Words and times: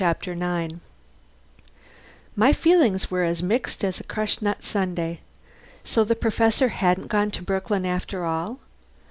CHAPTER 0.01 0.33
NINE 0.33 0.81
My 2.35 2.53
feelings 2.53 3.11
were 3.11 3.21
as 3.23 3.43
mixed 3.43 3.83
as 3.83 3.99
a 3.99 4.03
crushed 4.03 4.41
nut 4.41 4.63
sundae. 4.63 5.19
So 5.83 6.03
the 6.03 6.15
Professor 6.15 6.69
hadn't 6.69 7.05
gone 7.07 7.29
to 7.29 7.43
Brooklyn 7.43 7.85
after 7.85 8.25
all! 8.25 8.59